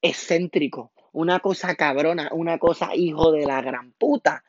excéntrico, 0.00 0.92
una 1.12 1.40
cosa 1.40 1.74
cabrona, 1.74 2.30
una 2.32 2.58
cosa 2.58 2.94
hijo 2.94 3.32
de 3.32 3.44
la 3.44 3.60
gran 3.60 3.92
puta, 3.92 4.44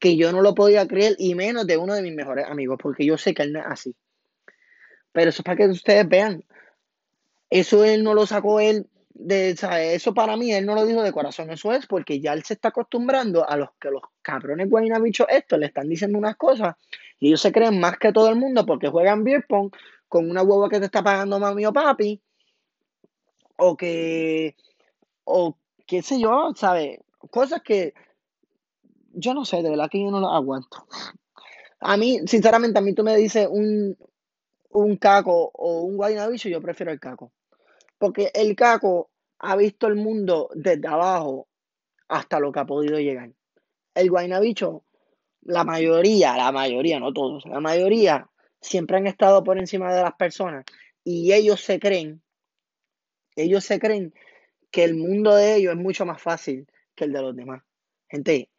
que 0.00 0.16
yo 0.16 0.32
no 0.32 0.42
lo 0.42 0.52
podía 0.52 0.88
creer 0.88 1.14
y 1.16 1.36
menos 1.36 1.64
de 1.64 1.76
uno 1.76 1.94
de 1.94 2.02
mis 2.02 2.12
mejores 2.12 2.46
amigos, 2.46 2.76
porque 2.82 3.06
yo 3.06 3.16
sé 3.16 3.34
que 3.34 3.44
él 3.44 3.52
no 3.52 3.60
es 3.60 3.66
así. 3.66 3.94
Pero 5.12 5.30
eso 5.30 5.42
es 5.42 5.44
para 5.44 5.58
que 5.58 5.68
ustedes 5.68 6.08
vean. 6.08 6.44
Eso 7.50 7.84
él 7.84 8.02
no 8.02 8.14
lo 8.14 8.26
sacó 8.26 8.58
él 8.58 8.88
de. 9.14 9.56
Eso 9.94 10.12
para 10.12 10.36
mí 10.36 10.52
él 10.52 10.66
no 10.66 10.74
lo 10.74 10.84
dijo 10.84 11.02
de 11.02 11.12
corazón, 11.12 11.50
eso 11.50 11.72
es 11.72 11.86
porque 11.86 12.20
ya 12.20 12.32
él 12.32 12.42
se 12.44 12.54
está 12.54 12.68
acostumbrando 12.68 13.48
a 13.48 13.56
los 13.56 13.70
que 13.80 13.90
los 13.90 14.02
cabrones 14.22 14.68
guaynabichos 14.68 15.26
estos 15.30 15.58
le 15.58 15.66
están 15.66 15.88
diciendo 15.88 16.18
unas 16.18 16.36
cosas 16.36 16.76
y 17.20 17.28
ellos 17.28 17.40
se 17.40 17.52
creen 17.52 17.80
más 17.80 17.98
que 17.98 18.12
todo 18.12 18.28
el 18.28 18.36
mundo 18.36 18.66
porque 18.66 18.88
juegan 18.88 19.24
beer 19.24 19.46
con 19.46 19.70
una 20.30 20.42
hueva 20.42 20.68
que 20.68 20.80
te 20.80 20.86
está 20.86 21.02
pagando 21.02 21.38
mami 21.38 21.64
o 21.64 21.72
papi 21.72 22.20
o 23.56 23.76
que 23.76 24.56
o 25.24 25.56
qué 25.86 26.02
sé 26.02 26.20
yo, 26.20 26.52
¿sabes? 26.56 27.00
Cosas 27.30 27.62
que 27.62 27.94
yo 29.12 29.34
no 29.34 29.44
sé, 29.44 29.62
de 29.62 29.70
verdad 29.70 29.88
que 29.90 30.02
yo 30.02 30.10
no 30.10 30.20
lo 30.20 30.28
aguanto. 30.28 30.86
A 31.80 31.96
mí, 31.96 32.20
sinceramente, 32.26 32.78
a 32.78 32.82
mí 32.82 32.94
tú 32.94 33.04
me 33.04 33.16
dices 33.16 33.46
un, 33.50 33.96
un 34.70 34.96
caco 34.96 35.50
o 35.54 35.82
un 35.82 35.96
guaynabicho, 35.96 36.48
yo 36.48 36.60
prefiero 36.60 36.92
el 36.92 37.00
caco. 37.00 37.32
Porque 38.04 38.30
el 38.34 38.54
caco 38.54 39.08
ha 39.38 39.56
visto 39.56 39.86
el 39.86 39.94
mundo 39.94 40.50
desde 40.54 40.86
abajo 40.86 41.48
hasta 42.06 42.38
lo 42.38 42.52
que 42.52 42.60
ha 42.60 42.66
podido 42.66 42.98
llegar. 42.98 43.32
El 43.94 44.10
guaynabicho, 44.10 44.84
la 45.40 45.64
mayoría, 45.64 46.36
la 46.36 46.52
mayoría, 46.52 47.00
no 47.00 47.14
todos, 47.14 47.46
la 47.46 47.60
mayoría 47.60 48.28
siempre 48.60 48.98
han 48.98 49.06
estado 49.06 49.42
por 49.42 49.58
encima 49.58 49.90
de 49.94 50.02
las 50.02 50.12
personas 50.16 50.66
y 51.02 51.32
ellos 51.32 51.62
se 51.62 51.80
creen, 51.80 52.22
ellos 53.36 53.64
se 53.64 53.78
creen 53.78 54.12
que 54.70 54.84
el 54.84 54.96
mundo 54.96 55.34
de 55.34 55.56
ellos 55.56 55.72
es 55.72 55.80
mucho 55.80 56.04
más 56.04 56.20
fácil 56.20 56.66
que 56.94 57.04
el 57.04 57.12
de 57.14 57.22
los 57.22 57.34
demás. 57.34 57.62
Gente, 58.06 58.50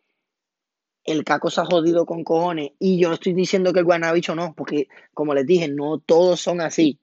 el 1.04 1.24
caco 1.24 1.52
se 1.52 1.62
ha 1.62 1.66
jodido 1.66 2.08
con 2.08 2.24
cojones 2.24 2.72
y 2.80 2.98
yo 2.98 3.10
no 3.10 3.14
estoy 3.14 3.34
diciendo 3.34 3.74
que 3.74 3.82
el 3.82 3.86
guaynabicho 3.86 4.34
no, 4.34 4.56
porque 4.56 4.88
como 5.14 5.36
les 5.36 5.46
dije, 5.46 5.68
no 5.68 6.00
todos 6.00 6.42
son 6.42 6.62
así. 6.62 7.00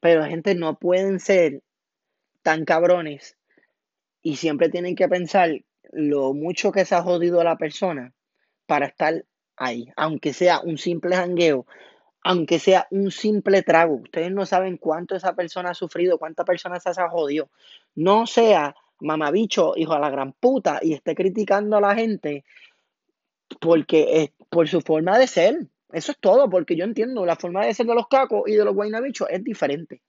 Pero 0.00 0.24
gente, 0.24 0.54
no 0.54 0.78
pueden 0.78 1.20
ser 1.20 1.62
tan 2.42 2.64
cabrones 2.64 3.36
y 4.22 4.36
siempre 4.36 4.68
tienen 4.68 4.94
que 4.94 5.08
pensar 5.08 5.50
lo 5.92 6.34
mucho 6.34 6.72
que 6.72 6.84
se 6.84 6.94
ha 6.94 7.02
jodido 7.02 7.40
a 7.40 7.44
la 7.44 7.56
persona 7.56 8.12
para 8.66 8.86
estar 8.86 9.24
ahí, 9.56 9.90
aunque 9.96 10.32
sea 10.32 10.60
un 10.60 10.78
simple 10.78 11.16
jangueo, 11.16 11.66
aunque 12.22 12.58
sea 12.58 12.86
un 12.90 13.10
simple 13.10 13.62
trago. 13.62 13.96
Ustedes 13.96 14.30
no 14.30 14.46
saben 14.46 14.76
cuánto 14.76 15.16
esa 15.16 15.34
persona 15.34 15.70
ha 15.70 15.74
sufrido, 15.74 16.18
cuánta 16.18 16.44
persona 16.44 16.78
se 16.78 16.90
ha 16.90 17.08
jodido. 17.08 17.48
No 17.94 18.26
sea 18.26 18.76
mamabicho, 19.00 19.72
hijo 19.76 19.94
de 19.94 20.00
la 20.00 20.10
gran 20.10 20.32
puta, 20.32 20.80
y 20.82 20.92
esté 20.92 21.14
criticando 21.14 21.76
a 21.76 21.80
la 21.80 21.94
gente 21.94 22.44
porque 23.60 24.22
es 24.22 24.30
por 24.50 24.68
su 24.68 24.80
forma 24.80 25.18
de 25.18 25.26
ser. 25.26 25.66
Eso 25.92 26.12
es 26.12 26.18
todo, 26.18 26.50
porque 26.50 26.76
yo 26.76 26.84
entiendo, 26.84 27.24
la 27.24 27.36
forma 27.36 27.64
de 27.64 27.74
ser 27.74 27.86
de 27.86 27.94
los 27.94 28.08
cacos 28.08 28.42
y 28.46 28.54
de 28.54 28.64
los 28.64 28.74
guaynabichos 28.74 29.28
es 29.30 29.42
diferente. 29.42 30.02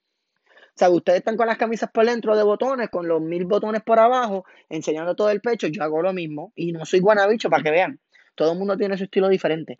O 0.67 0.79
sea, 0.79 0.89
ustedes 0.89 1.19
están 1.19 1.37
con 1.37 1.47
las 1.47 1.57
camisas 1.57 1.89
por 1.91 2.05
dentro 2.05 2.35
de 2.35 2.43
botones, 2.43 2.89
con 2.89 3.07
los 3.07 3.21
mil 3.21 3.45
botones 3.45 3.81
por 3.81 3.99
abajo, 3.99 4.45
enseñando 4.69 5.15
todo 5.15 5.29
el 5.29 5.41
pecho, 5.41 5.67
yo 5.67 5.83
hago 5.83 6.01
lo 6.01 6.13
mismo 6.13 6.53
y 6.55 6.71
no 6.71 6.85
soy 6.85 6.99
guanabicho 6.99 7.49
para 7.49 7.63
que 7.63 7.71
vean. 7.71 7.99
Todo 8.35 8.53
el 8.53 8.57
mundo 8.57 8.77
tiene 8.77 8.97
su 8.97 9.05
estilo 9.05 9.27
diferente. 9.27 9.79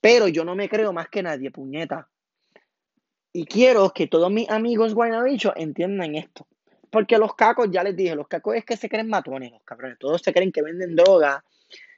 Pero 0.00 0.28
yo 0.28 0.44
no 0.44 0.54
me 0.54 0.68
creo 0.68 0.92
más 0.92 1.08
que 1.08 1.22
nadie, 1.22 1.50
puñeta. 1.50 2.08
Y 3.32 3.46
quiero 3.46 3.90
que 3.90 4.06
todos 4.06 4.30
mis 4.30 4.48
amigos 4.48 4.94
guaynabichos 4.94 5.52
entiendan 5.56 6.14
esto. 6.14 6.46
Porque 6.90 7.18
los 7.18 7.34
cacos, 7.34 7.68
ya 7.70 7.82
les 7.82 7.96
dije, 7.96 8.14
los 8.14 8.28
cacos 8.28 8.54
es 8.56 8.64
que 8.64 8.76
se 8.76 8.88
creen 8.88 9.08
matones, 9.08 9.50
los 9.50 9.62
cabrones. 9.62 9.98
Todos 9.98 10.22
se 10.22 10.32
creen 10.32 10.52
que 10.52 10.62
venden 10.62 10.96
droga 10.96 11.44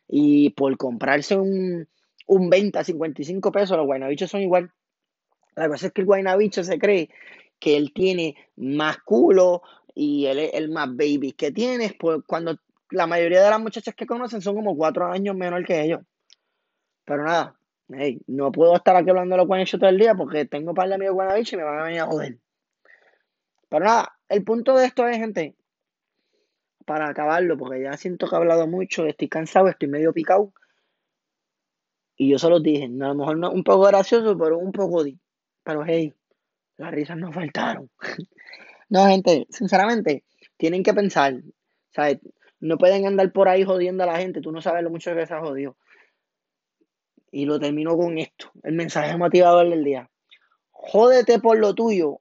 y 0.08 0.50
por 0.50 0.76
comprarse 0.76 1.36
un, 1.36 1.86
un 2.30 2.48
20 2.48 2.78
a 2.78 2.84
55 2.84 3.50
pesos, 3.50 3.76
los 3.76 3.86
guaynabichos 3.86 4.30
son 4.30 4.40
igual. 4.40 4.70
La 5.56 5.68
cosa 5.68 5.88
es 5.88 5.92
que 5.92 6.02
el 6.02 6.06
guaynabicho 6.06 6.62
se 6.62 6.78
cree 6.78 7.10
que 7.58 7.76
él 7.76 7.92
tiene 7.92 8.36
más 8.56 8.98
culo 8.98 9.62
y 9.96 10.26
él 10.26 10.38
es 10.38 10.54
el 10.54 10.70
más 10.70 10.88
baby 10.88 11.32
que 11.32 11.50
tiene, 11.50 11.94
pues 11.98 12.20
cuando 12.26 12.56
la 12.90 13.08
mayoría 13.08 13.42
de 13.42 13.50
las 13.50 13.60
muchachas 13.60 13.96
que 13.96 14.06
conocen 14.06 14.40
son 14.40 14.54
como 14.54 14.76
cuatro 14.76 15.06
años 15.06 15.34
menor 15.34 15.66
que 15.66 15.82
ellos. 15.82 16.02
Pero 17.04 17.24
nada, 17.24 17.56
no 18.28 18.52
puedo 18.52 18.76
estar 18.76 18.94
aquí 18.94 19.10
hablando 19.10 19.34
de 19.34 19.38
los 19.38 19.48
guaynabichos 19.48 19.80
todo 19.80 19.90
el 19.90 19.98
día 19.98 20.14
porque 20.14 20.44
tengo 20.44 20.72
par 20.72 20.88
de 20.88 20.94
amigos 20.94 21.14
guaynabichos 21.14 21.54
y 21.54 21.56
me 21.56 21.64
van 21.64 21.80
a 21.80 21.82
venir 21.82 22.00
a 22.00 22.06
joder. 22.06 22.38
Pero 23.68 23.84
nada, 23.84 24.16
el 24.28 24.44
punto 24.44 24.76
de 24.76 24.86
esto 24.86 25.08
es, 25.08 25.16
gente, 25.16 25.56
para 26.86 27.08
acabarlo, 27.08 27.58
porque 27.58 27.82
ya 27.82 27.96
siento 27.96 28.28
que 28.28 28.36
he 28.36 28.38
hablado 28.38 28.68
mucho, 28.68 29.04
estoy 29.04 29.28
cansado, 29.28 29.68
estoy 29.68 29.88
medio 29.88 30.12
picado. 30.12 30.52
Y 32.20 32.28
yo 32.28 32.38
solo 32.38 32.60
dije, 32.60 32.84
a 32.84 32.88
lo 32.88 33.14
mejor 33.14 33.38
no 33.38 33.50
un 33.50 33.64
poco 33.64 33.86
gracioso, 33.86 34.36
pero 34.36 34.58
un 34.58 34.72
poco. 34.72 35.02
Pero 35.62 35.84
hey, 35.86 36.12
las 36.76 36.90
risas 36.90 37.16
no 37.16 37.32
faltaron. 37.32 37.88
no, 38.90 39.06
gente, 39.06 39.46
sinceramente, 39.48 40.24
tienen 40.58 40.82
que 40.82 40.92
pensar, 40.92 41.40
¿sabes? 41.88 42.18
No 42.60 42.76
pueden 42.76 43.06
andar 43.06 43.32
por 43.32 43.48
ahí 43.48 43.64
jodiendo 43.64 44.04
a 44.04 44.06
la 44.06 44.18
gente, 44.18 44.42
tú 44.42 44.52
no 44.52 44.60
sabes 44.60 44.82
lo 44.82 44.90
mucho 44.90 45.14
que 45.14 45.26
se 45.26 45.32
ha 45.32 45.40
jodido. 45.40 45.78
Y 47.32 47.46
lo 47.46 47.58
termino 47.58 47.96
con 47.96 48.18
esto, 48.18 48.50
el 48.64 48.74
mensaje 48.74 49.16
motivador 49.16 49.70
del 49.70 49.82
día. 49.82 50.10
Jódete 50.72 51.38
por 51.38 51.58
lo 51.58 51.74
tuyo 51.74 52.20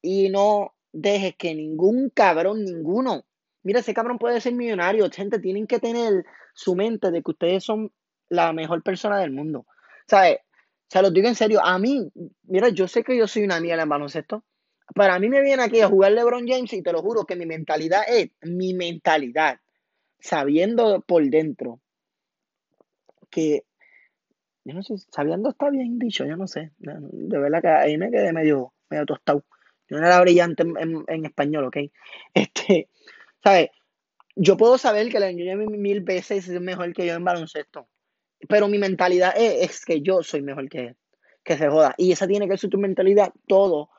y 0.00 0.28
no 0.28 0.76
dejes 0.92 1.34
que 1.34 1.56
ningún 1.56 2.10
cabrón, 2.10 2.64
ninguno, 2.64 3.24
Mira, 3.62 3.80
ese 3.80 3.92
cabrón 3.94 4.18
puede 4.18 4.40
ser 4.40 4.54
millonario. 4.54 5.10
Gente, 5.10 5.38
tienen 5.38 5.66
que 5.66 5.78
tener 5.78 6.24
su 6.54 6.74
mente 6.74 7.10
de 7.10 7.22
que 7.22 7.30
ustedes 7.30 7.64
son 7.64 7.92
la 8.30 8.52
mejor 8.54 8.82
persona 8.82 9.18
del 9.18 9.32
mundo. 9.32 9.66
¿Sabes? 10.06 10.38
Se 10.88 11.02
los 11.02 11.12
digo 11.12 11.28
en 11.28 11.34
serio. 11.34 11.60
A 11.62 11.78
mí, 11.78 12.10
mira, 12.44 12.70
yo 12.70 12.88
sé 12.88 13.04
que 13.04 13.16
yo 13.16 13.28
soy 13.28 13.44
una 13.44 13.60
mierda 13.60 13.82
en 13.82 13.88
baloncesto. 13.88 14.44
Para 14.94 15.18
mí 15.18 15.28
me 15.28 15.40
viene 15.40 15.62
aquí 15.62 15.80
a 15.80 15.88
jugar 15.88 16.12
LeBron 16.12 16.48
James 16.48 16.72
y 16.72 16.82
te 16.82 16.92
lo 16.92 17.02
juro 17.02 17.24
que 17.24 17.36
mi 17.36 17.46
mentalidad 17.46 18.02
es 18.08 18.30
mi 18.42 18.74
mentalidad. 18.74 19.60
Sabiendo 20.18 21.00
por 21.02 21.24
dentro 21.30 21.80
que, 23.30 23.64
yo 24.64 24.74
no 24.74 24.82
sé, 24.82 24.96
sabiendo 24.98 25.50
está 25.50 25.70
bien 25.70 25.98
dicho, 25.98 26.24
yo 26.24 26.36
no 26.36 26.46
sé. 26.46 26.72
De 26.78 27.38
verdad 27.38 27.62
que 27.62 27.68
ahí 27.68 27.96
me 27.96 28.10
quedé 28.10 28.32
medio, 28.32 28.72
medio 28.88 29.06
tostado. 29.06 29.44
Yo 29.88 29.98
no 29.98 30.06
era 30.06 30.20
brillante 30.20 30.62
en, 30.62 31.24
español, 31.24 31.64
¿ok? 31.64 31.76
Este, 32.34 32.88
¿Sabes? 33.42 33.70
Yo 34.36 34.56
puedo 34.56 34.78
saber 34.78 35.10
que 35.10 35.20
la 35.20 35.32
niña 35.32 35.56
mil 35.56 36.00
veces 36.00 36.48
es 36.48 36.60
mejor 36.60 36.92
que 36.92 37.06
yo 37.06 37.14
en 37.14 37.24
baloncesto. 37.24 37.88
Pero 38.48 38.68
mi 38.68 38.78
mentalidad 38.78 39.34
es, 39.36 39.84
que 39.84 40.00
yo 40.00 40.22
soy 40.22 40.42
mejor 40.42 40.68
que 40.68 40.78
él. 40.78 40.96
Que 41.44 41.56
se 41.56 41.68
joda. 41.68 41.94
Y 41.96 42.12
esa 42.12 42.26
tiene 42.26 42.48
que 42.48 42.56
ser 42.56 42.70
tu 42.70 42.78
mentalidad 42.78 43.32
todo. 43.46 43.90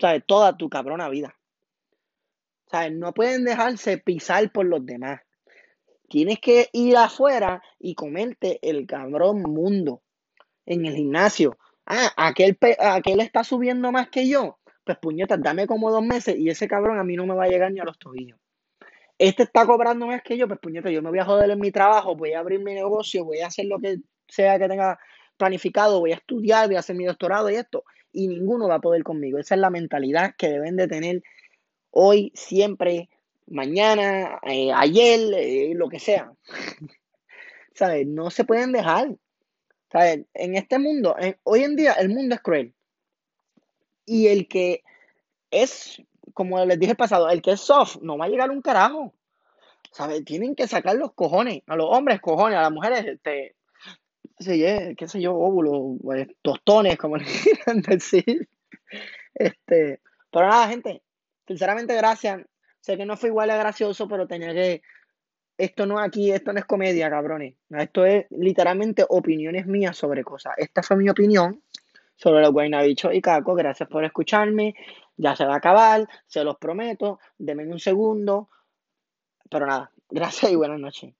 ¿Sabes? 0.00 0.24
Toda 0.26 0.56
tu 0.56 0.68
cabrona 0.68 1.08
vida. 1.08 1.36
¿Sabes? 2.70 2.92
No 2.92 3.12
pueden 3.12 3.44
dejarse 3.44 3.98
pisar 3.98 4.50
por 4.52 4.66
los 4.66 4.84
demás. 4.84 5.20
Tienes 6.08 6.40
que 6.40 6.68
ir 6.72 6.96
afuera 6.96 7.62
y 7.78 7.94
comerte 7.94 8.58
el 8.62 8.86
cabrón 8.86 9.42
mundo. 9.42 10.02
En 10.66 10.86
el 10.86 10.94
gimnasio. 10.94 11.56
Ah, 11.86 12.12
aquel, 12.16 12.58
aquel 12.78 13.20
está 13.20 13.44
subiendo 13.44 13.92
más 13.92 14.08
que 14.08 14.28
yo. 14.28 14.58
Pues 14.84 14.98
puñetas, 14.98 15.40
dame 15.42 15.66
como 15.66 15.90
dos 15.90 16.02
meses 16.02 16.36
y 16.38 16.48
ese 16.48 16.68
cabrón 16.68 16.98
a 16.98 17.04
mí 17.04 17.16
no 17.16 17.26
me 17.26 17.34
va 17.34 17.44
a 17.44 17.48
llegar 17.48 17.72
ni 17.72 17.80
a 17.80 17.84
los 17.84 17.98
tobillos 17.98 18.38
este 19.18 19.44
está 19.44 19.66
cobrando 19.66 20.06
más 20.06 20.22
que 20.22 20.36
yo, 20.36 20.48
pues 20.48 20.58
puñeta, 20.60 20.90
yo 20.90 21.02
me 21.02 21.10
voy 21.10 21.18
a 21.18 21.24
joder 21.24 21.50
en 21.50 21.60
mi 21.60 21.70
trabajo, 21.70 22.16
voy 22.16 22.32
a 22.32 22.40
abrir 22.40 22.60
mi 22.60 22.74
negocio, 22.74 23.24
voy 23.24 23.40
a 23.40 23.46
hacer 23.46 23.66
lo 23.66 23.78
que 23.78 23.98
sea 24.28 24.58
que 24.58 24.68
tenga 24.68 24.98
planificado, 25.36 26.00
voy 26.00 26.12
a 26.12 26.16
estudiar, 26.16 26.66
voy 26.66 26.76
a 26.76 26.80
hacer 26.80 26.96
mi 26.96 27.04
doctorado 27.04 27.50
y 27.50 27.56
esto, 27.56 27.84
y 28.12 28.28
ninguno 28.28 28.68
va 28.68 28.76
a 28.76 28.80
poder 28.80 29.02
conmigo. 29.02 29.38
Esa 29.38 29.54
es 29.54 29.60
la 29.60 29.70
mentalidad 29.70 30.34
que 30.36 30.48
deben 30.48 30.76
de 30.76 30.88
tener 30.88 31.22
hoy, 31.90 32.32
siempre, 32.34 33.08
mañana, 33.46 34.40
eh, 34.42 34.72
ayer, 34.74 35.20
eh, 35.34 35.72
lo 35.74 35.88
que 35.88 36.00
sea. 36.00 36.32
¿Sabes? 37.74 38.06
No 38.06 38.30
se 38.30 38.44
pueden 38.44 38.72
dejar. 38.72 39.16
¿Sabes? 39.90 40.26
En 40.34 40.56
este 40.56 40.78
mundo, 40.78 41.16
hoy 41.44 41.62
en 41.62 41.76
día 41.76 41.92
el 41.92 42.08
mundo 42.08 42.34
es 42.34 42.40
cruel. 42.40 42.74
Y 44.06 44.26
el 44.26 44.48
que 44.48 44.82
es 45.50 46.02
como 46.34 46.62
les 46.64 46.78
dije 46.78 46.92
el 46.92 46.96
pasado, 46.96 47.30
el 47.30 47.40
que 47.40 47.52
es 47.52 47.60
soft 47.60 47.98
no 48.02 48.18
va 48.18 48.26
a 48.26 48.28
llegar 48.28 48.50
un 48.50 48.60
carajo. 48.60 49.14
¿Sabes? 49.90 50.24
Tienen 50.24 50.56
que 50.56 50.66
sacar 50.66 50.96
los 50.96 51.12
cojones. 51.12 51.62
A 51.66 51.76
los 51.76 51.86
hombres, 51.88 52.20
cojones. 52.20 52.58
A 52.58 52.62
las 52.62 52.72
mujeres, 52.72 53.04
este, 53.06 53.54
qué 54.36 55.08
sé 55.08 55.20
yo, 55.20 55.34
óvulos, 55.34 55.98
pues, 56.02 56.28
tostones, 56.42 56.98
como 56.98 57.16
le 57.18 57.24
quieran 57.24 57.80
decir. 57.80 58.48
Este, 59.34 60.00
pero 60.30 60.48
nada, 60.48 60.68
gente. 60.68 61.02
Sinceramente, 61.46 61.94
gracias. 61.94 62.40
Sé 62.80 62.96
que 62.96 63.06
no 63.06 63.16
fue 63.16 63.30
igual 63.30 63.48
de 63.48 63.56
gracioso, 63.56 64.08
pero 64.08 64.26
tenía 64.26 64.52
que 64.52 64.82
esto 65.56 65.86
no 65.86 65.98
aquí, 66.00 66.32
esto 66.32 66.52
no 66.52 66.58
es 66.58 66.64
comedia, 66.64 67.08
cabrones. 67.08 67.54
Esto 67.70 68.04
es 68.04 68.26
literalmente 68.30 69.04
opiniones 69.08 69.66
mías 69.66 69.96
sobre 69.96 70.24
cosas. 70.24 70.54
Esta 70.56 70.82
fue 70.82 70.96
mi 70.96 71.08
opinión 71.08 71.62
sobre 72.16 72.42
los 72.42 72.52
Guaynabichos 72.52 73.14
y 73.14 73.20
Caco. 73.20 73.54
Gracias 73.54 73.88
por 73.88 74.04
escucharme. 74.04 74.74
Ya 75.16 75.36
se 75.36 75.44
va 75.44 75.54
a 75.54 75.56
acabar, 75.58 76.08
se 76.26 76.44
los 76.44 76.56
prometo. 76.56 77.18
Denme 77.38 77.66
un 77.66 77.80
segundo. 77.80 78.48
Pero 79.50 79.66
nada, 79.66 79.90
gracias 80.10 80.52
y 80.52 80.56
buenas 80.56 80.80
noches. 80.80 81.14